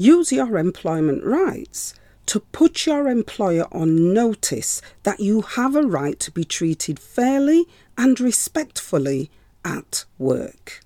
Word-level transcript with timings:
use 0.00 0.32
your 0.32 0.56
employment 0.56 1.22
rights 1.22 1.92
to 2.24 2.40
put 2.40 2.86
your 2.86 3.06
employer 3.06 3.66
on 3.70 4.14
notice 4.14 4.80
that 5.02 5.20
you 5.20 5.42
have 5.42 5.76
a 5.76 5.82
right 5.82 6.18
to 6.18 6.30
be 6.30 6.42
treated 6.42 6.98
fairly 6.98 7.66
and 7.98 8.18
respectfully 8.18 9.30
at 9.62 10.06
work. 10.16 10.80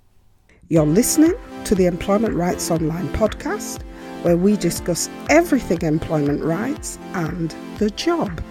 You're 0.68 0.84
listening 0.84 1.34
to 1.64 1.76
the 1.76 1.86
Employment 1.86 2.34
Rights 2.34 2.72
Online 2.72 3.08
podcast, 3.10 3.82
where 4.22 4.36
we 4.36 4.56
discuss 4.56 5.08
everything 5.30 5.82
employment 5.82 6.42
rights 6.42 6.98
and 7.12 7.54
the 7.78 7.90
job. 7.90 8.42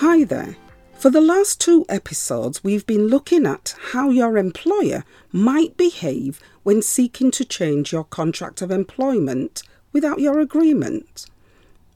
Hi 0.00 0.24
there. 0.24 0.58
For 0.92 1.08
the 1.08 1.22
last 1.22 1.58
two 1.58 1.86
episodes, 1.88 2.62
we've 2.62 2.86
been 2.86 3.06
looking 3.06 3.46
at 3.46 3.74
how 3.92 4.10
your 4.10 4.36
employer 4.36 5.04
might 5.32 5.78
behave 5.78 6.38
when 6.64 6.82
seeking 6.82 7.30
to 7.30 7.46
change 7.46 7.92
your 7.92 8.04
contract 8.04 8.60
of 8.60 8.70
employment 8.70 9.62
without 9.94 10.20
your 10.20 10.38
agreement. 10.38 11.24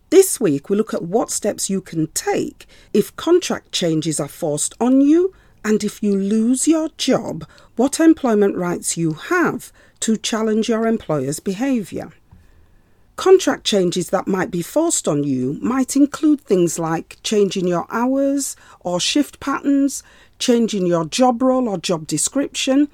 This 0.09 0.40
week, 0.40 0.70
we 0.70 0.78
look 0.78 0.95
at 0.95 1.02
what 1.02 1.30
steps 1.30 1.68
you 1.68 1.82
can 1.82 2.06
take 2.12 2.66
if 2.95 3.14
contract 3.16 3.70
changes 3.70 4.18
are 4.18 4.28
forced 4.28 4.73
on 4.80 5.02
you 5.02 5.34
and 5.62 5.84
if 5.84 6.02
you 6.02 6.16
lose 6.16 6.66
your 6.66 6.88
job, 6.96 7.46
what 7.76 8.01
employment 8.01 8.56
rights 8.56 8.96
you 8.96 9.12
have 9.12 9.74
to 10.01 10.16
challenge 10.16 10.70
your 10.70 10.87
employer's 10.87 11.38
behaviour. 11.38 12.12
Contract 13.20 13.65
changes 13.65 14.09
that 14.09 14.27
might 14.27 14.51
be 14.51 14.63
forced 14.63 15.07
on 15.07 15.24
you 15.24 15.59
might 15.60 15.95
include 15.95 16.40
things 16.40 16.79
like 16.79 17.18
changing 17.23 17.68
your 17.68 17.87
hours 17.90 18.57
or 18.80 18.99
shift 18.99 19.38
patterns, 19.40 20.02
changing 20.38 20.87
your 20.87 21.04
job 21.04 21.43
role 21.43 21.68
or 21.68 21.77
job 21.77 22.07
description, 22.07 22.88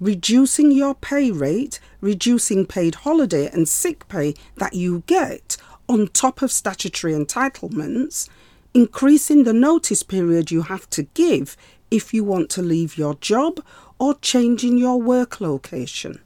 reducing 0.00 0.72
your 0.72 0.96
pay 0.96 1.30
rate, 1.30 1.78
reducing 2.00 2.66
paid 2.66 2.96
holiday 2.96 3.46
and 3.46 3.68
sick 3.68 4.08
pay 4.08 4.34
that 4.56 4.74
you 4.74 5.04
get 5.06 5.56
on 5.88 6.08
top 6.08 6.42
of 6.42 6.50
statutory 6.50 7.12
entitlements, 7.12 8.28
increasing 8.74 9.44
the 9.44 9.52
notice 9.52 10.02
period 10.02 10.50
you 10.50 10.62
have 10.62 10.90
to 10.90 11.04
give 11.14 11.56
if 11.92 12.12
you 12.12 12.24
want 12.24 12.50
to 12.50 12.60
leave 12.60 12.98
your 12.98 13.14
job, 13.14 13.64
or 14.00 14.14
changing 14.14 14.78
your 14.78 15.00
work 15.00 15.40
location. 15.40 16.18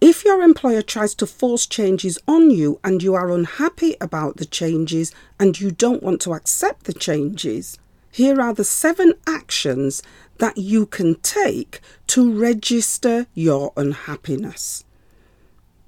If 0.00 0.24
your 0.24 0.42
employer 0.42 0.82
tries 0.82 1.14
to 1.16 1.26
force 1.26 1.66
changes 1.66 2.18
on 2.28 2.50
you 2.50 2.78
and 2.84 3.02
you 3.02 3.14
are 3.14 3.30
unhappy 3.30 3.96
about 4.00 4.36
the 4.36 4.44
changes 4.44 5.12
and 5.40 5.58
you 5.58 5.70
don't 5.70 6.02
want 6.02 6.20
to 6.22 6.34
accept 6.34 6.84
the 6.84 6.92
changes, 6.92 7.78
here 8.10 8.40
are 8.40 8.52
the 8.52 8.64
seven 8.64 9.14
actions 9.26 10.02
that 10.38 10.58
you 10.58 10.84
can 10.84 11.14
take 11.16 11.80
to 12.08 12.30
register 12.30 13.26
your 13.34 13.72
unhappiness. 13.76 14.84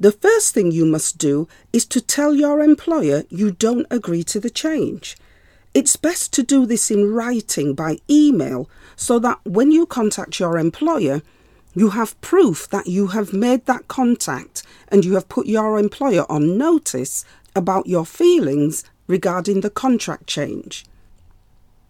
The 0.01 0.13
first 0.13 0.55
thing 0.55 0.73
you 0.73 0.87
must 0.87 1.19
do 1.19 1.47
is 1.73 1.85
to 1.87 2.01
tell 2.01 2.35
your 2.35 2.63
employer 2.63 3.25
you 3.29 3.51
don't 3.51 3.87
agree 3.91 4.23
to 4.25 4.41
the 4.41 4.51
change. 4.51 5.19
It's 5.75 5.97
best 5.97 6.33
to 6.35 6.43
do 6.43 6.65
this 6.65 6.91
in 6.91 7.13
writing 7.13 7.75
by 7.75 7.99
email 8.09 8.71
so 8.97 9.19
that 9.19 9.41
when 9.45 9.71
you 9.71 9.85
contact 9.85 10.41
your 10.41 10.57
employer, 10.57 11.21
you 11.79 11.91
have 11.91 12.21
proof 12.21 12.69
that 12.71 12.89
you 12.89 13.09
have 13.09 13.33
made 13.33 13.65
that 13.67 13.87
contact 13.87 14.65
and 14.89 15.05
you 15.05 15.15
have 15.15 15.29
put 15.29 15.47
your 15.47 15.79
employer 15.79 16.27
on 16.29 16.59
notice 16.59 17.25
about 17.55 17.87
your 17.87 18.05
feelings 18.05 18.83
regarding 19.07 19.61
the 19.61 19.71
contract 19.71 20.27
change. 20.27 20.85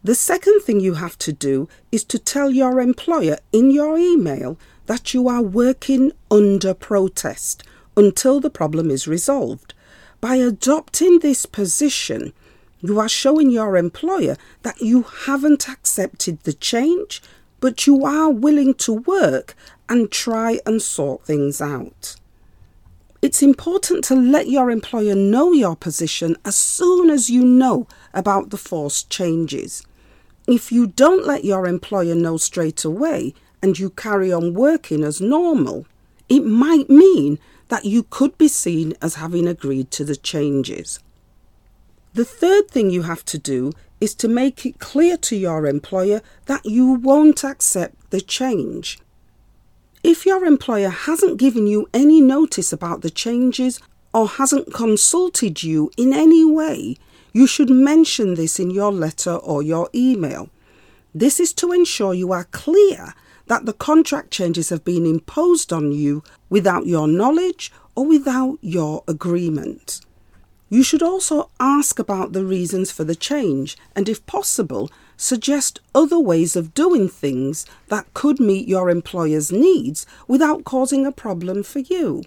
The 0.05 0.15
second 0.15 0.61
thing 0.61 0.81
you 0.81 0.95
have 0.95 1.17
to 1.19 1.33
do 1.33 1.71
is 1.91 2.05
to 2.05 2.19
tell 2.19 2.51
your 2.51 2.81
employer 2.81 3.39
in 3.51 3.71
your 3.71 3.97
email 3.99 4.59
that 4.87 5.15
you 5.15 5.27
are 5.27 5.43
working 5.43 6.13
under 6.31 6.75
protest 6.75 7.63
until 7.97 8.41
the 8.41 8.51
problem 8.51 8.91
is 8.91 9.09
resolved. 9.09 9.73
By 10.21 10.37
adopting 10.37 11.21
this 11.21 11.47
position, 11.47 12.35
you 12.81 13.01
are 13.01 13.09
showing 13.09 13.51
your 13.51 13.77
employer 13.79 14.37
that 14.63 14.81
you 14.83 15.03
haven't 15.03 15.67
accepted 15.67 16.41
the 16.41 16.53
change, 16.53 17.23
but 17.61 17.87
you 17.87 18.05
are 18.05 18.31
willing 18.31 18.75
to 18.75 18.93
work 18.93 19.57
and 19.89 20.11
try 20.11 20.61
and 20.67 20.81
sort 20.83 21.25
things 21.25 21.61
out. 21.61 22.17
It's 23.21 23.43
important 23.43 24.05
to 24.05 24.15
let 24.15 24.49
your 24.49 24.71
employer 24.71 25.17
know 25.17 25.53
your 25.53 25.75
position 25.75 26.37
as 26.45 26.55
soon 26.57 27.11
as 27.11 27.29
you 27.29 27.45
know 27.45 27.89
about 28.15 28.51
the 28.51 28.57
forced 28.57 29.11
changes. 29.11 29.85
If 30.47 30.71
you 30.71 30.87
don't 30.87 31.27
let 31.27 31.45
your 31.45 31.67
employer 31.67 32.15
know 32.15 32.37
straight 32.37 32.85
away 32.85 33.35
and 33.61 33.79
you 33.79 33.91
carry 33.91 34.33
on 34.33 34.55
working 34.55 35.03
as 35.03 35.21
normal, 35.21 35.87
it 36.29 36.45
might 36.45 36.89
mean 36.89 37.41
that 37.69 37.85
you 37.85 38.05
could 38.05 38.39
be 38.39 38.49
seen 38.49 38.95
as 39.03 39.17
having 39.17 39.49
agreed 39.49 39.91
to 39.91 40.05
the 40.05 40.17
changes. 40.17 41.01
The 42.15 42.25
third 42.25 42.71
thing 42.71 42.91
you 42.91 43.03
have 43.03 43.25
to 43.27 43.39
do 43.39 43.73
is 44.01 44.15
to 44.15 44.29
make 44.29 44.65
it 44.65 44.79
clear 44.79 45.17
to 45.17 45.37
your 45.37 45.67
employer 45.67 46.21
that 46.47 46.65
you 46.65 46.93
won't 46.93 47.45
accept 47.45 48.11
the 48.11 48.21
change. 48.21 48.99
If 50.05 50.25
your 50.25 50.45
employer 50.45 50.91
hasn't 50.91 51.39
given 51.39 51.67
you 51.67 51.89
any 51.93 52.21
notice 52.21 52.73
about 52.73 53.03
the 53.03 53.11
changes 53.11 53.81
or 54.15 54.29
hasn't 54.29 54.73
consulted 54.73 55.63
you 55.63 55.91
in 55.97 56.13
any 56.13 56.45
way, 56.45 56.97
you 57.33 57.47
should 57.47 57.71
mention 57.71 58.35
this 58.35 58.59
in 58.59 58.71
your 58.71 58.93
letter 58.93 59.35
or 59.35 59.63
your 59.63 59.91
email. 59.95 60.51
This 61.15 61.41
is 61.41 61.53
to 61.55 61.73
ensure 61.73 62.15
you 62.15 62.33
are 62.33 62.45
clear 62.45 63.15
that 63.47 63.67
the 63.67 63.73
contract 63.73 64.31
changes 64.31 64.69
have 64.69 64.85
been 64.85 65.07
imposed 65.07 65.73
on 65.73 65.93
you 65.93 66.23
without 66.49 66.87
your 66.87 67.09
knowledge 67.09 67.73
or 67.97 68.07
without 68.07 68.59
your 68.61 69.03
agreement. 69.09 70.01
You 70.71 70.83
should 70.83 71.03
also 71.03 71.51
ask 71.59 71.99
about 71.99 72.33
the 72.33 72.45
reasons 72.45 72.91
for 72.91 73.05
the 73.05 73.15
change 73.15 73.77
and, 73.97 74.09
if 74.09 74.25
possible, 74.27 74.91
suggest 75.17 75.81
other 75.95 76.19
ways 76.19 76.57
of 76.57 76.75
doing 76.75 77.09
things 77.09 77.65
that 77.89 78.13
could 78.13 78.39
meet 78.39 78.69
your 78.69 78.91
employer's 78.91 79.51
needs 79.51 80.05
without 80.27 80.65
causing 80.65 81.07
a 81.07 81.13
problem 81.13 81.63
for 81.63 81.79
you. 81.79 82.23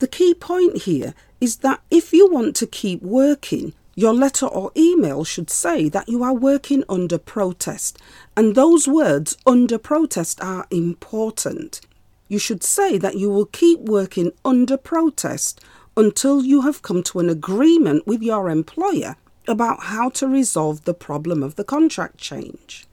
The 0.00 0.08
key 0.08 0.34
point 0.34 0.82
here 0.82 1.14
is 1.40 1.58
that 1.58 1.80
if 1.90 2.12
you 2.12 2.30
want 2.30 2.56
to 2.56 2.66
keep 2.66 3.02
working, 3.02 3.72
your 3.94 4.14
letter 4.14 4.46
or 4.46 4.70
email 4.76 5.24
should 5.24 5.50
say 5.50 5.88
that 5.88 6.08
you 6.08 6.22
are 6.22 6.34
working 6.34 6.84
under 6.88 7.18
protest, 7.18 7.98
and 8.36 8.54
those 8.54 8.86
words 8.86 9.36
under 9.46 9.78
protest 9.78 10.40
are 10.40 10.66
important. 10.70 11.80
You 12.28 12.38
should 12.38 12.62
say 12.62 12.98
that 12.98 13.16
you 13.16 13.30
will 13.30 13.46
keep 13.46 13.80
working 13.80 14.32
under 14.44 14.76
protest 14.76 15.60
until 15.98 16.44
you 16.44 16.60
have 16.60 16.80
come 16.80 17.02
to 17.02 17.18
an 17.18 17.28
agreement 17.28 18.06
with 18.06 18.22
your 18.22 18.48
employer 18.48 19.16
about 19.48 19.84
how 19.84 20.08
to 20.08 20.28
resolve 20.28 20.84
the 20.84 20.94
problem 20.94 21.42
of 21.42 21.56
the 21.56 21.64
contract 21.64 22.18
change. 22.18 22.86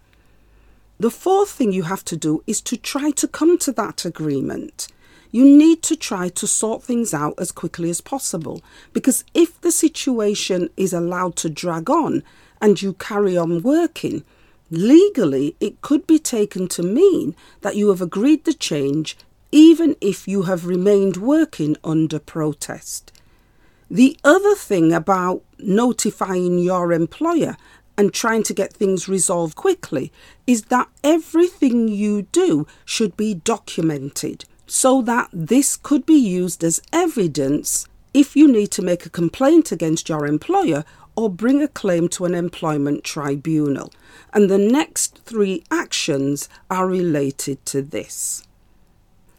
The 0.99 1.11
fourth 1.11 1.51
thing 1.51 1.71
you 1.71 1.83
have 1.83 2.03
to 2.05 2.17
do 2.17 2.43
is 2.47 2.61
to 2.61 2.75
try 2.75 3.11
to 3.11 3.27
come 3.27 3.59
to 3.59 3.71
that 3.73 4.05
agreement. 4.05 4.88
You 5.29 5.45
need 5.45 5.83
to 5.83 5.95
try 5.95 6.29
to 6.29 6.47
sort 6.47 6.81
things 6.81 7.13
out 7.13 7.35
as 7.38 7.51
quickly 7.51 7.91
as 7.91 8.01
possible 8.01 8.63
because 8.91 9.23
if 9.35 9.61
the 9.61 9.72
situation 9.72 10.72
is 10.75 10.91
allowed 10.91 11.35
to 11.37 11.49
drag 11.49 11.91
on 11.91 12.23
and 12.59 12.81
you 12.81 12.93
carry 12.93 13.37
on 13.37 13.61
working, 13.61 14.23
legally 14.72 15.55
it 15.59 15.79
could 15.81 16.07
be 16.07 16.17
taken 16.17 16.67
to 16.69 16.81
mean 16.81 17.35
that 17.61 17.75
you 17.75 17.89
have 17.89 18.01
agreed 18.01 18.45
the 18.45 18.53
change 18.53 19.16
even 19.55 19.95
if 20.01 20.27
you 20.27 20.41
have 20.41 20.66
remained 20.66 21.16
working 21.16 21.77
under 21.81 22.19
protest. 22.19 23.09
The 23.90 24.17
other 24.22 24.53
thing 24.53 24.91
about 24.91 25.43
notifying 25.57 26.59
your 26.59 26.91
employer 26.91 27.55
and 27.97 28.13
trying 28.13 28.43
to 28.43 28.53
get 28.53 28.73
things 28.73 29.07
resolved 29.07 29.55
quickly 29.55 30.11
is 30.46 30.63
that 30.63 30.90
everything 31.05 31.87
you 31.87 32.23
do 32.34 32.67
should 32.84 33.16
be 33.16 33.34
documented 33.34 34.43
so 34.67 35.02
that 35.03 35.29
this 35.31 35.78
could 35.78 36.05
be 36.05 36.19
used 36.19 36.61
as 36.61 36.81
evidence 36.91 37.87
if 38.13 38.35
you 38.35 38.51
need 38.51 38.72
to 38.72 38.81
make 38.81 39.05
a 39.05 39.09
complaint 39.22 39.72
against 39.72 40.09
your 40.09 40.28
employer 40.28 40.84
or 41.16 41.29
bring 41.29 41.61
a 41.61 41.69
claim 41.69 42.09
to 42.09 42.25
an 42.25 42.35
employment 42.35 43.05
tribunal. 43.05 43.93
And 44.34 44.49
the 44.49 44.58
next 44.58 45.19
three 45.19 45.63
actions 45.72 46.49
are 46.69 46.87
related 46.87 47.66
to 47.67 47.81
this. 47.81 48.46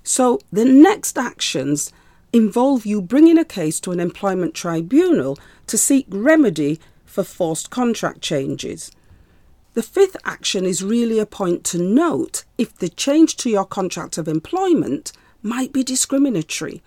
So 0.07 0.39
the 0.53 0.65
next 0.65 1.19
actions 1.19 1.93
involve 2.33 2.87
you 2.87 3.03
bringing 3.03 3.39
a 3.39 3.45
case 3.45 3.81
to 3.81 3.91
an 3.91 3.99
employment 3.99 4.55
tribunal 4.55 5.37
to 5.67 5.77
seek 5.77 6.07
remedy 6.09 6.79
for 7.05 7.25
forced 7.25 7.71
contract 7.71 8.21
changes. 8.21 8.93
The 9.75 9.83
fifth 9.83 10.17
action 10.25 10.65
is 10.65 10.85
really 10.85 11.19
a 11.19 11.27
point 11.27 11.65
to 11.65 11.83
note 11.83 12.45
if 12.57 12.73
the 12.79 12.89
change 12.89 13.37
to 13.39 13.51
your 13.51 13.65
contract 13.65 14.17
of 14.17 14.29
employment 14.29 15.11
might 15.43 15.73
be 15.73 15.83
discriminatory. 15.83 16.83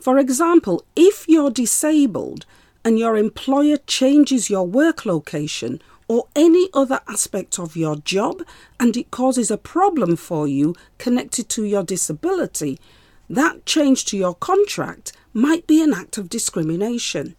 For 0.00 0.16
example, 0.16 0.84
if 0.94 1.28
you're 1.28 1.50
disabled 1.50 2.46
and 2.84 3.00
your 3.00 3.16
employer 3.16 3.78
changes 3.88 4.48
your 4.48 4.64
work 4.64 5.04
location 5.04 5.82
or 6.08 6.26
any 6.34 6.68
other 6.72 7.00
aspect 7.06 7.58
of 7.58 7.76
your 7.76 7.96
job 7.96 8.42
and 8.80 8.96
it 8.96 9.10
causes 9.10 9.50
a 9.50 9.58
problem 9.58 10.16
for 10.16 10.48
you 10.48 10.74
connected 10.96 11.48
to 11.50 11.64
your 11.64 11.84
disability, 11.84 12.80
that 13.28 13.66
change 13.66 14.06
to 14.06 14.16
your 14.16 14.34
contract 14.34 15.12
might 15.34 15.66
be 15.66 15.82
an 15.82 15.92
act 15.92 16.16
of 16.16 16.30
discrimination. 16.30 17.36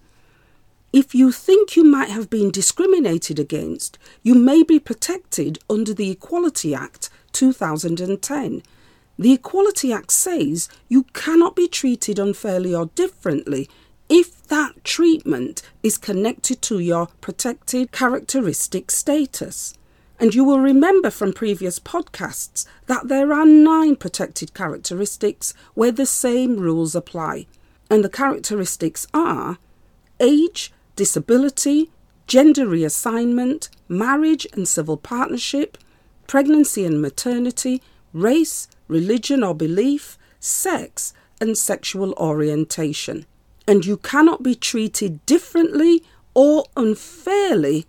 If 0.94 1.14
you 1.14 1.32
think 1.32 1.76
you 1.76 1.84
might 1.84 2.10
have 2.10 2.30
been 2.30 2.52
discriminated 2.52 3.40
against, 3.40 3.98
you 4.24 4.36
may 4.36 4.64
be 4.64 4.80
protected 4.80 5.60
under 5.70 5.94
the 5.94 6.12
Equality 6.12 6.74
Act 6.74 7.10
2010. 7.32 8.64
The 9.18 9.34
Equality 9.34 9.94
Act 9.94 10.12
says 10.12 10.70
you 10.88 11.04
cannot 11.14 11.56
be 11.56 11.68
treated 11.68 12.18
unfairly 12.18 12.74
or 12.74 12.88
differently 12.88 13.70
if 14.10 14.48
that 14.48 14.84
treatment 14.84 15.62
is 15.84 15.98
connected 15.98 16.62
to 16.64 16.80
your 16.80 17.08
protected 17.22 17.92
characteristic 17.92 18.90
status. 18.90 19.76
And 20.20 20.34
you 20.34 20.44
will 20.44 20.60
remember 20.60 21.12
from 21.12 21.32
previous 21.32 21.80
podcasts 21.80 22.66
that 22.88 23.08
there 23.08 23.32
are 23.32 23.46
nine 23.46 23.96
protected 23.96 24.54
characteristics 24.54 25.54
where 25.76 25.92
the 25.92 26.08
same 26.08 26.58
rules 26.58 26.96
apply. 26.96 27.46
And 27.90 28.04
the 28.04 28.10
characteristics 28.10 29.08
are 29.14 29.60
age, 30.20 30.74
disability, 30.96 31.92
gender 32.28 32.66
reassignment, 32.66 33.70
marriage 33.88 34.46
and 34.54 34.68
civil 34.68 34.98
partnership, 34.98 35.78
pregnancy 36.28 36.84
and 36.84 37.02
maternity, 37.02 37.82
race, 38.12 38.68
religion 38.88 39.44
or 39.44 39.56
belief, 39.56 40.18
sex, 40.40 41.14
and 41.40 41.58
sexual 41.58 42.14
orientation 42.14 43.26
and 43.70 43.86
you 43.86 43.98
cannot 43.98 44.42
be 44.42 44.56
treated 44.56 45.24
differently 45.28 46.04
or 46.34 46.66
unfairly 46.76 47.86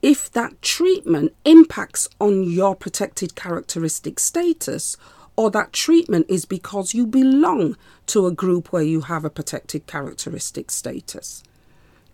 if 0.00 0.30
that 0.30 0.62
treatment 0.62 1.34
impacts 1.44 2.06
on 2.20 2.44
your 2.44 2.76
protected 2.76 3.34
characteristic 3.34 4.20
status 4.20 4.96
or 5.34 5.50
that 5.50 5.72
treatment 5.72 6.24
is 6.28 6.44
because 6.44 6.94
you 6.94 7.04
belong 7.04 7.76
to 8.06 8.28
a 8.28 8.30
group 8.30 8.72
where 8.72 8.84
you 8.84 9.00
have 9.00 9.24
a 9.24 9.30
protected 9.30 9.88
characteristic 9.88 10.70
status. 10.70 11.42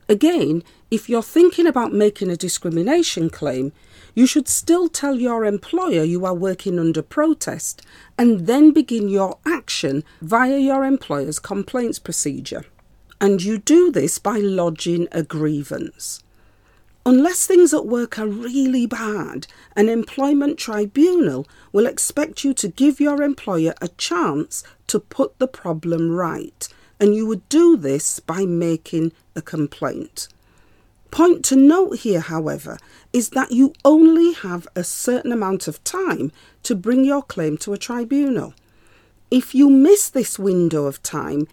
Again, 0.09 0.63
if 0.91 1.11
you're 1.11 1.23
thinking 1.23 1.67
about 1.67 1.93
making 1.93 2.31
a 2.31 2.37
discrimination 2.37 3.29
claim, 3.29 3.73
you 4.15 4.27
should 4.27 4.49
still 4.49 4.89
tell 4.89 5.17
your 5.17 5.45
employer 5.45 6.05
you 6.05 6.25
are 6.25 6.33
working 6.33 6.79
under 6.79 7.03
protest 7.03 7.83
and 8.17 8.47
then 8.47 8.71
begin 8.73 9.11
your 9.11 9.37
action 9.45 10.05
via 10.23 10.57
your 10.57 10.87
employer's 10.87 11.39
complaints 11.39 11.99
procedure 11.99 12.65
and 13.21 13.43
you 13.43 13.59
do 13.59 13.91
this 13.93 14.19
by 14.19 14.39
lodging 14.39 15.07
a 15.13 15.23
grievance. 15.23 16.23
Unless 17.07 17.47
things 17.47 17.73
at 17.73 17.87
work 17.87 18.19
are 18.19 18.27
really 18.27 18.87
bad, 18.87 19.47
an 19.75 19.89
employment 19.89 20.59
tribunal 20.59 21.47
will 21.73 21.87
expect 21.87 22.45
you 22.45 22.53
to 22.55 22.69
give 22.69 23.01
your 23.01 23.23
employer 23.23 23.75
a 23.81 23.89
chance 23.89 24.63
to 24.87 25.01
put 25.01 25.39
the 25.39 25.49
problem 25.49 26.11
right, 26.11 26.69
and 26.99 27.15
you 27.15 27.27
would 27.27 27.49
do 27.49 27.77
this 27.77 28.21
by 28.21 28.45
making 28.45 29.13
a 29.35 29.41
complaint. 29.41 30.29
Point 31.11 31.45
to 31.47 31.57
note 31.57 32.01
here, 32.01 32.21
however, 32.21 32.79
is 33.13 33.31
that 33.31 33.51
you 33.51 33.73
only 33.85 34.33
have 34.33 34.69
a 34.77 34.85
certain 34.85 35.33
amount 35.33 35.67
of 35.67 35.83
time 35.83 36.31
to 36.63 36.75
bring 36.75 37.05
your 37.05 37.23
claim 37.23 37.57
to 37.59 37.73
a 37.73 37.79
tribunal. 37.79 38.55
If 39.31 39.55
you 39.55 39.71
miss 39.71 40.09
this 40.09 40.39
window 40.39 40.85
of 40.85 41.03
time, 41.03 41.49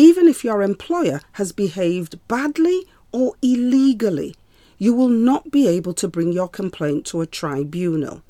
even 0.00 0.26
if 0.28 0.42
your 0.42 0.62
employer 0.62 1.20
has 1.32 1.52
behaved 1.52 2.26
badly 2.26 2.86
or 3.12 3.34
illegally, 3.42 4.34
you 4.78 4.94
will 4.94 5.10
not 5.10 5.50
be 5.50 5.68
able 5.68 5.92
to 5.92 6.08
bring 6.08 6.32
your 6.32 6.48
complaint 6.48 7.04
to 7.04 7.20
a 7.20 7.26
tribunal. 7.26 8.22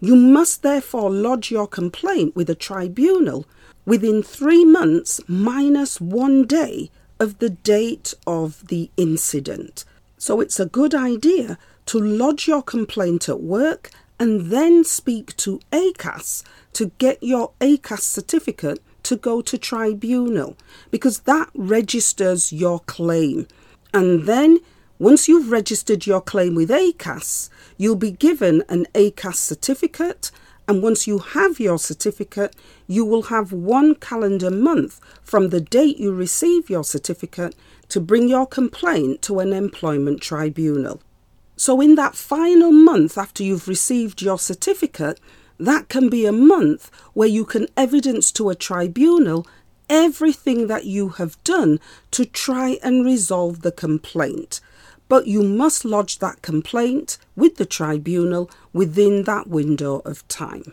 You 0.00 0.16
must 0.16 0.62
therefore 0.62 1.10
lodge 1.10 1.50
your 1.50 1.66
complaint 1.66 2.34
with 2.34 2.48
a 2.48 2.54
tribunal 2.54 3.44
within 3.84 4.22
three 4.22 4.64
months 4.64 5.20
minus 5.28 6.00
one 6.00 6.46
day 6.46 6.90
of 7.20 7.38
the 7.38 7.50
date 7.50 8.14
of 8.26 8.66
the 8.68 8.90
incident. 8.96 9.84
So 10.16 10.40
it's 10.40 10.58
a 10.58 10.64
good 10.64 10.94
idea 10.94 11.58
to 11.84 11.98
lodge 12.00 12.48
your 12.48 12.62
complaint 12.62 13.28
at 13.28 13.42
work 13.42 13.90
and 14.18 14.46
then 14.46 14.84
speak 14.84 15.36
to 15.36 15.60
ACAS 15.70 16.44
to 16.72 16.92
get 16.96 17.22
your 17.22 17.52
ACAS 17.60 18.00
certificate 18.00 18.80
to 19.04 19.16
go 19.16 19.40
to 19.42 19.56
tribunal 19.56 20.56
because 20.90 21.20
that 21.20 21.50
registers 21.54 22.52
your 22.52 22.80
claim. 22.80 23.46
And 23.92 24.26
then 24.26 24.58
once 24.98 25.28
you've 25.28 25.50
registered 25.50 26.06
your 26.06 26.20
claim 26.20 26.54
with 26.54 26.70
ACAS, 26.70 27.50
you'll 27.76 27.96
be 27.96 28.10
given 28.10 28.62
an 28.68 28.86
ACAS 28.94 29.36
certificate. 29.36 30.30
And 30.66 30.82
once 30.82 31.06
you 31.06 31.18
have 31.18 31.60
your 31.60 31.78
certificate, 31.78 32.56
you 32.86 33.04
will 33.04 33.24
have 33.24 33.52
one 33.52 33.96
calendar 33.96 34.50
month 34.50 35.00
from 35.22 35.50
the 35.50 35.60
date 35.60 35.98
you 35.98 36.12
receive 36.12 36.70
your 36.70 36.84
certificate 36.84 37.54
to 37.88 38.00
bring 38.00 38.28
your 38.28 38.46
complaint 38.46 39.20
to 39.22 39.40
an 39.40 39.52
employment 39.52 40.20
tribunal. 40.20 41.00
So, 41.56 41.80
in 41.80 41.94
that 41.96 42.16
final 42.16 42.72
month 42.72 43.16
after 43.16 43.42
you've 43.42 43.68
received 43.68 44.22
your 44.22 44.38
certificate, 44.38 45.20
that 45.58 45.88
can 45.88 46.08
be 46.08 46.26
a 46.26 46.32
month 46.32 46.90
where 47.12 47.28
you 47.28 47.44
can 47.44 47.66
evidence 47.76 48.32
to 48.32 48.50
a 48.50 48.54
tribunal 48.54 49.46
everything 49.88 50.66
that 50.66 50.84
you 50.84 51.10
have 51.10 51.42
done 51.44 51.78
to 52.10 52.24
try 52.24 52.78
and 52.82 53.04
resolve 53.04 53.62
the 53.62 53.72
complaint. 53.72 54.60
But 55.08 55.26
you 55.26 55.42
must 55.42 55.84
lodge 55.84 56.18
that 56.18 56.42
complaint 56.42 57.18
with 57.36 57.56
the 57.56 57.66
tribunal 57.66 58.50
within 58.72 59.24
that 59.24 59.46
window 59.46 60.00
of 60.04 60.26
time. 60.28 60.72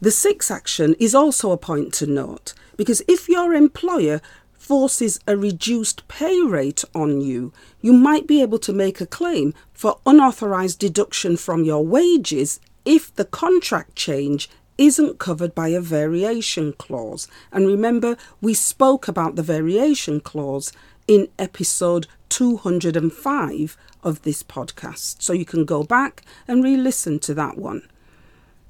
The 0.00 0.10
sixth 0.10 0.50
action 0.50 0.96
is 0.98 1.14
also 1.14 1.52
a 1.52 1.56
point 1.56 1.92
to 1.94 2.06
note 2.06 2.54
because 2.76 3.02
if 3.06 3.28
your 3.28 3.54
employer 3.54 4.20
forces 4.52 5.20
a 5.26 5.36
reduced 5.36 6.06
pay 6.08 6.40
rate 6.40 6.84
on 6.94 7.20
you, 7.20 7.52
you 7.80 7.92
might 7.92 8.26
be 8.26 8.40
able 8.40 8.58
to 8.60 8.72
make 8.72 9.00
a 9.00 9.06
claim 9.06 9.52
for 9.72 10.00
unauthorized 10.06 10.78
deduction 10.78 11.36
from 11.36 11.64
your 11.64 11.84
wages 11.84 12.58
if 12.84 13.14
the 13.14 13.24
contract 13.24 13.96
change 13.96 14.48
isn't 14.78 15.18
covered 15.18 15.54
by 15.54 15.68
a 15.68 15.80
variation 15.80 16.72
clause. 16.72 17.28
And 17.52 17.66
remember, 17.66 18.16
we 18.40 18.54
spoke 18.54 19.06
about 19.06 19.36
the 19.36 19.42
variation 19.42 20.20
clause 20.20 20.72
in 21.06 21.28
episode 21.38 22.06
205 22.30 23.76
of 24.02 24.22
this 24.22 24.42
podcast. 24.42 25.22
So 25.22 25.32
you 25.32 25.44
can 25.44 25.64
go 25.64 25.82
back 25.82 26.22
and 26.48 26.64
re 26.64 26.76
listen 26.76 27.18
to 27.20 27.34
that 27.34 27.58
one. 27.58 27.88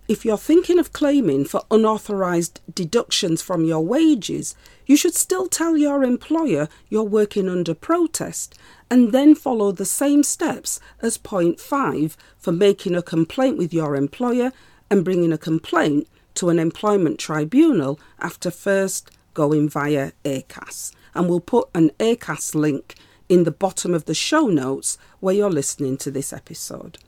If 0.08 0.24
you're 0.24 0.36
thinking 0.36 0.80
of 0.80 0.92
claiming 0.92 1.44
for 1.44 1.62
unauthorized 1.70 2.60
deductions 2.74 3.40
from 3.40 3.64
your 3.64 3.80
wages, 3.80 4.56
you 4.84 4.96
should 4.96 5.14
still 5.14 5.46
tell 5.46 5.76
your 5.76 6.02
employer 6.02 6.68
you're 6.88 7.04
working 7.04 7.48
under 7.48 7.72
protest 7.72 8.58
and 8.90 9.12
then 9.12 9.36
follow 9.36 9.70
the 9.70 9.84
same 9.84 10.24
steps 10.24 10.80
as 11.00 11.18
point 11.18 11.60
5 11.60 12.16
for 12.36 12.50
making 12.50 12.96
a 12.96 13.02
complaint 13.02 13.56
with 13.56 13.72
your 13.72 13.94
employer 13.94 14.52
and 14.90 15.04
bringing 15.04 15.32
a 15.32 15.38
complaint 15.38 16.08
to 16.34 16.48
an 16.48 16.58
employment 16.58 17.20
tribunal 17.20 18.00
after 18.18 18.50
first 18.50 19.08
going 19.34 19.68
via 19.68 20.12
ACAS. 20.24 20.92
And 21.14 21.28
we'll 21.28 21.40
put 21.40 21.68
an 21.74 21.90
ACAS 22.00 22.56
link 22.56 22.96
in 23.28 23.44
the 23.44 23.52
bottom 23.52 23.94
of 23.94 24.06
the 24.06 24.14
show 24.14 24.48
notes 24.48 24.98
where 25.20 25.34
you're 25.34 25.48
listening 25.48 25.96
to 25.98 26.10
this 26.10 26.32
episode. 26.32 26.98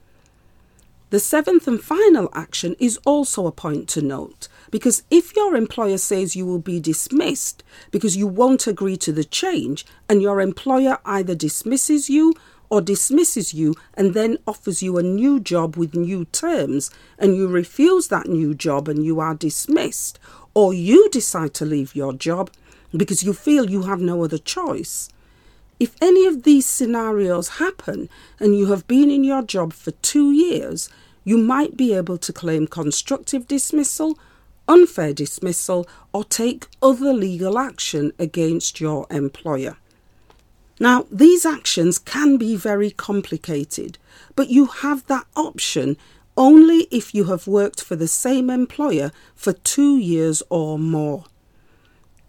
The 1.15 1.21
seventh 1.21 1.69
and 1.69 1.81
final 1.81 2.29
action 2.33 2.75
is 2.81 2.99
also 3.07 3.47
a 3.47 3.53
point 3.53 3.89
to 3.91 4.03
note 4.03 4.49
because 4.73 5.05
if 5.13 5.37
your 5.37 5.55
employer 5.55 5.99
says 5.99 6.35
you 6.35 6.45
will 6.45 6.59
be 6.59 6.81
dismissed 6.81 7.63
because 7.93 8.17
you 8.17 8.27
won't 8.27 8.67
agree 8.67 8.97
to 8.97 9.13
the 9.13 9.23
change 9.23 9.87
and 10.09 10.21
your 10.21 10.41
employer 10.41 10.99
either 11.05 11.37
dismisses 11.37 12.11
you 12.11 12.35
or 12.69 12.81
dismisses 12.81 13.55
you 13.55 13.77
and 13.97 14.13
then 14.15 14.39
offers 14.45 14.83
you 14.83 14.99
a 14.99 15.05
new 15.05 15.39
job 15.39 15.77
with 15.77 15.95
new 15.95 16.25
terms 16.25 16.91
and 17.17 17.37
you 17.37 17.47
refuse 17.47 18.09
that 18.09 18.27
new 18.27 18.53
job 18.53 18.89
and 18.89 19.05
you 19.05 19.21
are 19.21 19.37
dismissed, 19.37 20.19
or 20.53 20.75
you 20.75 21.09
decide 21.11 21.55
to 21.55 21.65
leave 21.65 21.95
your 21.95 22.13
job 22.13 22.51
because 22.91 23.23
you 23.23 23.33
feel 23.33 23.71
you 23.71 23.83
have 23.83 24.01
no 24.01 24.25
other 24.25 24.39
choice. 24.39 25.09
If 25.81 25.95
any 26.01 26.27
of 26.27 26.45
these 26.45 26.67
scenarios 26.67 27.49
happen 27.61 28.09
and 28.39 28.57
you 28.57 28.67
have 28.67 28.87
been 28.87 29.11
in 29.11 29.25
your 29.25 29.43
job 29.43 29.73
for 29.73 29.91
two 29.91 30.33
years 30.33 30.89
you 31.25 31.39
might 31.39 31.77
be 31.77 31.95
able 31.95 32.19
to 32.19 32.33
claim 32.33 32.67
constructive 32.67 33.49
dismissal, 33.49 34.19
unfair 34.69 35.13
dismissal, 35.15 35.89
or 36.13 36.23
take 36.23 36.69
other 36.83 37.13
legal 37.13 37.59
action 37.59 38.13
against 38.19 38.81
your 38.81 39.07
employer. 39.11 39.77
Now, 40.79 41.07
these 41.11 41.47
actions 41.47 41.99
can 41.99 42.37
be 42.37 42.57
very 42.57 42.91
complicated, 42.91 43.97
but 44.37 44.51
you 44.51 44.67
have 44.67 45.07
that 45.07 45.27
option 45.35 45.97
only 46.37 46.89
if 46.91 47.15
you 47.15 47.25
have 47.25 47.47
worked 47.47 47.81
for 47.81 47.97
the 47.97 48.09
same 48.09 48.51
employer 48.51 49.13
for 49.35 49.53
two 49.53 49.97
years 49.97 50.43
or 50.51 50.79
more. 50.79 51.25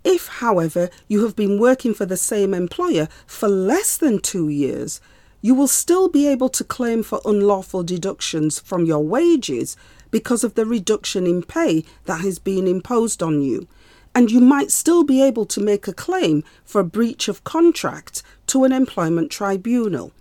If, 0.05 0.27
however, 0.27 0.91
you 1.07 1.23
have 1.23 1.35
been 1.35 1.59
working 1.59 1.95
for 1.95 2.05
the 2.05 2.15
same 2.15 2.53
employer 2.53 3.09
for 3.25 3.49
less 3.49 3.97
than 3.97 4.19
two 4.19 4.47
years, 4.47 5.01
you 5.41 5.55
will 5.55 5.67
still 5.67 6.07
be 6.07 6.27
able 6.27 6.49
to 6.49 6.63
claim 6.63 7.01
for 7.01 7.19
unlawful 7.25 7.83
deductions 7.83 8.59
from 8.59 8.85
your 8.85 9.03
wages 9.03 9.75
because 10.11 10.43
of 10.43 10.53
the 10.53 10.65
reduction 10.65 11.25
in 11.25 11.41
pay 11.41 11.83
that 12.05 12.21
has 12.21 12.37
been 12.37 12.67
imposed 12.67 13.23
on 13.23 13.41
you. 13.41 13.67
And 14.13 14.29
you 14.29 14.39
might 14.39 14.71
still 14.71 15.03
be 15.03 15.23
able 15.23 15.47
to 15.47 15.59
make 15.59 15.87
a 15.87 15.93
claim 15.93 16.43
for 16.63 16.79
a 16.79 16.85
breach 16.85 17.27
of 17.27 17.43
contract 17.43 18.21
to 18.47 18.63
an 18.63 18.71
employment 18.71 19.31
tribunal 19.31 20.13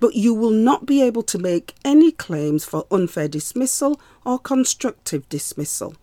but 0.00 0.14
you 0.14 0.34
will 0.34 0.50
not 0.50 0.84
be 0.84 1.02
able 1.02 1.22
to 1.22 1.38
make 1.38 1.74
any 1.84 2.12
claims 2.12 2.64
for 2.64 2.86
unfair 2.90 3.28
dismissal 3.28 4.00
or 4.24 4.38
constructive 4.38 5.26
dismissal. 5.28 5.94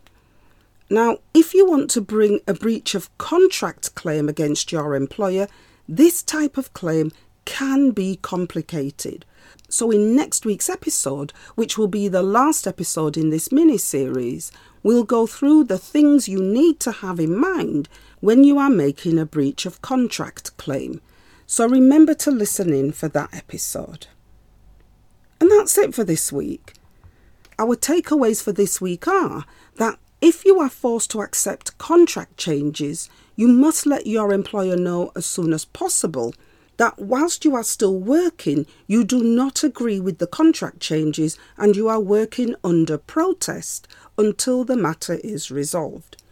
Now, 0.90 1.20
if 1.34 1.54
you 1.54 1.66
want 1.66 1.90
to 1.92 2.02
bring 2.02 2.42
a 2.48 2.54
breach 2.54 2.94
of 2.94 3.16
contract 3.18 3.96
claim 3.96 4.30
against 4.30 4.72
your 4.72 4.96
employer, 4.96 5.48
this 5.88 6.22
type 6.22 6.58
of 6.58 6.74
claim 6.74 7.12
can 7.46 7.92
be 7.92 8.18
complicated. 8.18 9.25
So, 9.70 9.92
in 9.92 10.16
next 10.16 10.46
week's 10.46 10.70
episode, 10.70 11.34
which 11.56 11.78
will 11.78 11.88
be 11.88 12.08
the 12.08 12.22
last 12.22 12.68
episode 12.68 13.18
in 13.18 13.30
this 13.30 13.52
mini 13.52 13.78
series, 13.78 14.52
we'll 14.84 15.04
go 15.04 15.25
through 15.25 15.63
the 15.63 15.80
things 15.80 16.28
you 16.28 16.42
need 16.44 16.80
to 16.82 16.92
have 16.92 17.20
in 17.20 17.36
mind 17.36 17.90
when 18.20 18.44
you 18.44 18.60
are 18.60 18.70
making 18.70 19.18
a 19.18 19.25
breach 19.25 19.66
of 19.66 19.82
contract 19.82 20.56
claim. 20.58 21.02
So 21.48 21.68
remember 21.68 22.13
to 22.16 22.32
listen 22.32 22.72
in 22.72 22.92
for 22.92 23.08
that 23.10 23.34
episode. 23.34 24.08
And 25.40 25.52
that's 25.52 25.78
it 25.78 25.94
for 25.94 26.04
this 26.04 26.32
week. 26.32 26.74
Our 27.60 27.75
takeaways 27.75 28.42
for 28.42 28.52
this 28.52 28.80
week 28.80 29.08
are 29.08 29.46
that 29.75 30.00
if 30.24 30.46
you 30.46 30.58
are 30.58 30.70
forced 30.70 31.12
to 31.12 31.20
accept 31.20 31.77
contract 31.77 32.38
changes, 32.38 33.10
you 33.36 33.46
must 33.46 33.86
let 33.86 34.08
your 34.08 34.32
employer 34.32 34.77
know 34.77 35.12
as 35.18 35.25
soon 35.25 35.51
as 35.51 35.65
possible 35.65 36.34
that 36.77 36.98
whilst 36.98 37.44
you 37.44 37.53
are 37.53 37.63
still 37.63 38.00
working, 38.00 38.65
you 38.88 39.03
do 39.03 39.22
not 39.22 39.65
agree 39.65 40.00
with 40.00 40.20
the 40.20 40.25
contract 40.25 40.80
changes 40.80 41.38
and 41.58 41.75
you 41.75 41.89
are 41.89 42.00
working 42.00 42.56
under 42.63 42.98
protest 42.98 43.86
until 44.18 44.63
the 44.63 44.77
matter 44.77 45.15
is 45.25 45.51
resolved. 45.51 46.23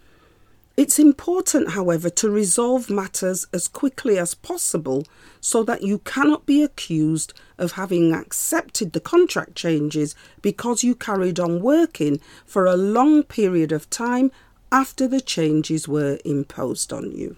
It's 0.81 0.97
important, 0.97 1.73
however, 1.73 2.09
to 2.09 2.31
resolve 2.31 2.89
matters 2.89 3.45
as 3.53 3.67
quickly 3.67 4.17
as 4.17 4.33
possible 4.33 5.05
so 5.39 5.61
that 5.61 5.83
you 5.83 5.99
cannot 5.99 6.47
be 6.47 6.63
accused 6.63 7.35
of 7.59 7.73
having 7.73 8.15
accepted 8.15 8.93
the 8.93 8.99
contract 8.99 9.53
changes 9.53 10.15
because 10.41 10.83
you 10.83 10.95
carried 10.95 11.39
on 11.39 11.61
working 11.61 12.19
for 12.47 12.65
a 12.65 12.75
long 12.75 13.21
period 13.21 13.71
of 13.71 13.91
time 13.91 14.31
after 14.71 15.07
the 15.07 15.21
changes 15.21 15.87
were 15.87 16.17
imposed 16.25 16.91
on 16.91 17.11
you. 17.11 17.35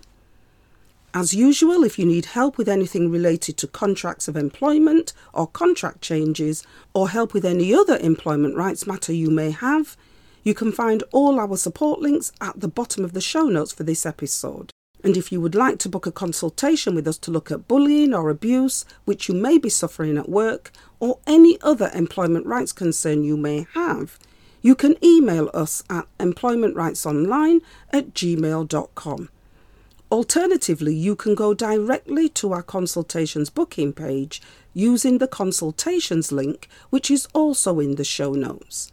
As 1.14 1.34
usual, 1.34 1.84
if 1.84 2.00
you 2.00 2.06
need 2.06 2.28
help 2.28 2.58
with 2.58 2.70
anything 2.70 3.12
related 3.12 3.58
to 3.58 3.68
contracts 3.68 4.30
of 4.30 4.38
employment 4.38 5.12
or 5.34 5.48
contract 5.48 6.00
changes, 6.00 6.66
or 6.94 7.10
help 7.10 7.34
with 7.34 7.44
any 7.44 7.76
other 7.76 7.98
employment 7.98 8.56
rights 8.56 8.88
matter 8.88 9.12
you 9.12 9.30
may 9.30 9.52
have, 9.52 9.98
you 10.44 10.54
can 10.54 10.72
find 10.72 11.04
all 11.12 11.40
our 11.40 11.58
support 11.58 12.00
links 12.00 12.32
at 12.42 12.60
the 12.60 12.68
bottom 12.68 13.04
of 13.04 13.14
the 13.14 13.22
show 13.22 13.44
notes 13.44 13.72
for 13.72 13.84
this 13.84 14.06
episode. 14.06 14.72
And 15.04 15.18
if 15.18 15.32
you 15.32 15.42
would 15.42 15.56
like 15.56 15.80
to 15.80 15.90
book 15.90 16.08
a 16.08 16.12
consultation 16.12 16.96
with 16.96 17.08
us 17.08 17.18
to 17.20 17.32
look 17.32 17.52
at 17.52 17.68
bullying 17.68 18.14
or 18.14 18.30
abuse, 18.30 18.86
which 19.04 19.28
you 19.28 19.36
may 19.36 19.58
be 19.58 19.70
suffering 19.70 20.18
at 20.18 20.30
work, 20.30 20.72
or 21.00 21.20
any 21.28 21.60
other 21.62 21.92
employment 21.94 22.46
rights 22.46 22.72
concern 22.72 23.24
you 23.24 23.36
may 23.36 23.68
have, 23.74 24.18
you 24.62 24.76
can 24.76 24.96
email 25.04 25.52
us 25.54 25.84
at 25.90 26.08
employmentrightsonline 26.20 27.60
at 27.92 28.14
gmail.com. 28.14 29.30
Alternatively, 30.10 30.96
you 30.96 31.16
can 31.18 31.36
go 31.36 31.54
directly 31.54 32.30
to 32.30 32.54
our 32.54 32.64
consultations 32.64 33.50
booking 33.50 33.92
page 33.92 34.42
using 34.74 35.18
the 35.18 35.28
consultations 35.28 36.32
link, 36.32 36.70
which 36.92 37.12
is 37.12 37.28
also 37.34 37.80
in 37.82 37.96
the 37.96 38.06
show 38.06 38.32
notes. 38.32 38.93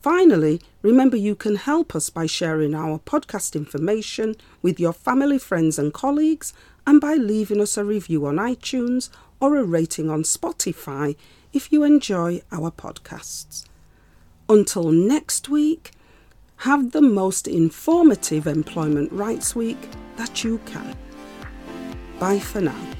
Finally, 0.00 0.62
remember 0.80 1.16
you 1.16 1.34
can 1.34 1.56
help 1.56 1.94
us 1.94 2.08
by 2.08 2.24
sharing 2.24 2.74
our 2.74 2.98
podcast 3.00 3.54
information 3.54 4.34
with 4.62 4.80
your 4.80 4.94
family, 4.94 5.38
friends, 5.38 5.78
and 5.78 5.92
colleagues, 5.92 6.54
and 6.86 7.00
by 7.00 7.14
leaving 7.14 7.60
us 7.60 7.76
a 7.76 7.84
review 7.84 8.24
on 8.24 8.36
iTunes 8.36 9.10
or 9.40 9.56
a 9.56 9.64
rating 9.64 10.08
on 10.08 10.22
Spotify 10.22 11.16
if 11.52 11.70
you 11.70 11.82
enjoy 11.82 12.40
our 12.50 12.70
podcasts. 12.70 13.66
Until 14.48 14.90
next 14.90 15.48
week, 15.48 15.92
have 16.58 16.92
the 16.92 17.02
most 17.02 17.46
informative 17.46 18.46
Employment 18.46 19.12
Rights 19.12 19.54
Week 19.54 19.78
that 20.16 20.42
you 20.42 20.58
can. 20.66 20.96
Bye 22.18 22.38
for 22.38 22.60
now. 22.60 22.99